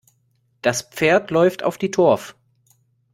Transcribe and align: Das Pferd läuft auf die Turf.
Das 0.63 0.81
Pferd 0.81 1.29
läuft 1.29 1.61
auf 1.61 1.77
die 1.77 1.91
Turf. 1.91 2.33